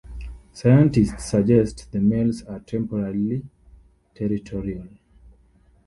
Scientists 0.51 1.25
suggest 1.29 1.91
the 1.91 1.99
males 1.99 2.41
are 2.45 2.59
temporarily 2.61 3.45
territorial. 4.15 4.87